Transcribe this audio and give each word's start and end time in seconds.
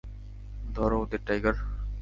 ধরো 0.75 0.97
ওদের, 1.03 1.21
টাইগার! 1.27 1.55